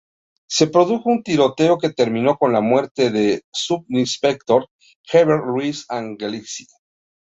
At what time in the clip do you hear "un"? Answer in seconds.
1.11-1.21